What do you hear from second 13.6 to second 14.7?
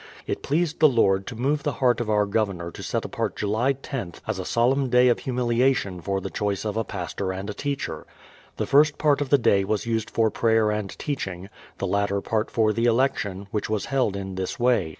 was held in this